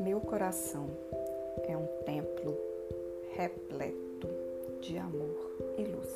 Meu 0.00 0.18
coração 0.18 0.88
é 1.68 1.76
um 1.76 1.86
templo 2.06 2.56
repleto 3.36 4.28
de 4.80 4.96
amor 4.96 5.52
e 5.76 5.84
luz. 5.84 6.09